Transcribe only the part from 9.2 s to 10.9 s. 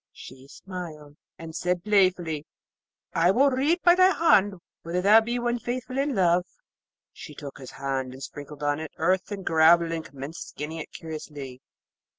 and gravel, and commenced scanning